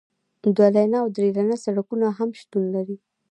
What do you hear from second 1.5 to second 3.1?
سړکونه هم شتون لري